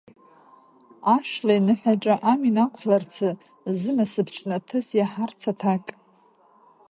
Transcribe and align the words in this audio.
Ашла 1.15 1.53
иныҳәаҿа 1.57 2.15
амин 2.31 2.57
ақәларцы, 2.65 3.29
зынасыԥ 3.79 4.27
ҿнаҭыз 4.35 4.87
иаҳарцаз 4.97 5.49
аҭак… 5.51 5.85